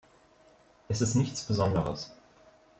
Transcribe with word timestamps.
Es 0.87 1.01
ist 1.01 1.13
nichts 1.13 1.43
Besonderes. 1.43 2.11